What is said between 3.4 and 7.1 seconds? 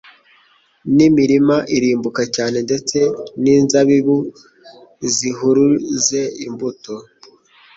n’inzabibu zihuruze imbuto.